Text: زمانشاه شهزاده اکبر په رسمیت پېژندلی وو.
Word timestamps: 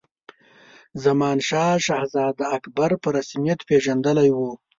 زمانشاه 1.03 1.73
شهزاده 1.85 2.45
اکبر 2.57 2.91
په 3.03 3.09
رسمیت 3.17 3.59
پېژندلی 3.69 4.29
وو. 4.33 4.51